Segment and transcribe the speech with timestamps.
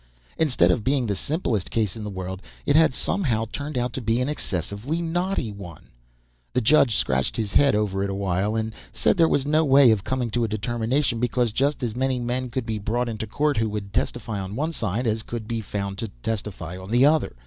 [0.39, 4.01] Instead of being the simplest case in the world, it had somehow turned out to
[4.01, 5.89] be an excessively knotty one.
[6.53, 10.03] The judge scratched his head over it awhile, and said there was no way of
[10.03, 13.69] coming to a determination, because just as many men could be brought into court who
[13.69, 17.35] would testify on one side as could be found to testify on the other.